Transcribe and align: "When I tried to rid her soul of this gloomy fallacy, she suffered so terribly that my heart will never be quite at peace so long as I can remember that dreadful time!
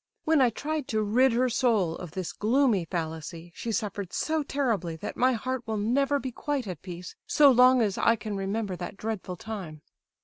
"When 0.23 0.41
I 0.41 0.49
tried 0.49 0.87
to 0.87 1.03
rid 1.03 1.31
her 1.33 1.47
soul 1.47 1.95
of 1.97 2.09
this 2.13 2.33
gloomy 2.33 2.85
fallacy, 2.85 3.51
she 3.53 3.71
suffered 3.71 4.13
so 4.13 4.41
terribly 4.41 4.95
that 4.95 5.15
my 5.15 5.33
heart 5.33 5.61
will 5.67 5.77
never 5.77 6.17
be 6.17 6.31
quite 6.31 6.65
at 6.65 6.81
peace 6.81 7.15
so 7.27 7.51
long 7.51 7.83
as 7.83 7.99
I 7.99 8.15
can 8.15 8.35
remember 8.35 8.75
that 8.77 8.97
dreadful 8.97 9.35
time! 9.35 9.83